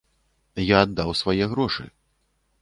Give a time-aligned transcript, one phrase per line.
[0.69, 1.85] Я аддаў свае грошы.